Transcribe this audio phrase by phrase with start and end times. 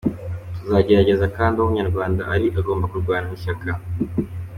[0.55, 3.69] Tuzagerageza kandi aho Umunyarwanda ari agomba kurwana ishyaka.